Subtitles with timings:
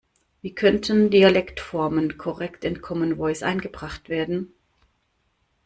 [0.41, 4.51] Wie könnten Dialektformen korrekt in Common Voice eingebracht werden?